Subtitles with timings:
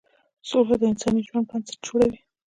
[0.49, 2.19] سوله د انساني ژوند بنسټ جوړوي.